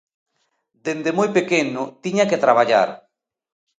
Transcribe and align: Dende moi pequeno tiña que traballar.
Dende 0.85 1.11
moi 1.17 1.29
pequeno 1.37 1.81
tiña 2.03 2.29
que 2.29 2.41
traballar. 2.45 2.89